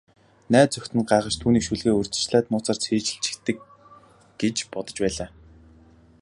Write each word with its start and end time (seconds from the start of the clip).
Найз 0.51 0.71
охид 0.77 0.93
нь 0.95 1.07
гайхаж, 1.11 1.35
түүнийг 1.37 1.65
шүлгээ 1.65 1.95
урьдчилаад 1.97 2.45
нууцаар 2.49 2.77
цээжилчихдэг 2.83 3.57
гэж 4.39 4.55
бодож 4.73 4.97
байлаа. 5.01 5.29